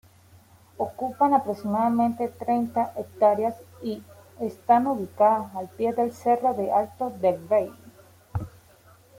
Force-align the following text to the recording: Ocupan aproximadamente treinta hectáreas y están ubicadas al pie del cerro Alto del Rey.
Ocupan 0.79 1.35
aproximadamente 1.35 2.27
treinta 2.27 2.91
hectáreas 2.97 3.53
y 3.83 4.01
están 4.39 4.87
ubicadas 4.87 5.55
al 5.55 5.67
pie 5.69 5.93
del 5.93 6.11
cerro 6.11 6.55
Alto 6.75 7.11
del 7.11 7.47
Rey. 7.47 7.71